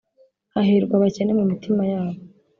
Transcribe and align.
“hahirwa 0.53 0.93
abakene 0.95 1.31
mu 1.39 1.43
mitima 1.51 1.83
yabo 1.91 2.19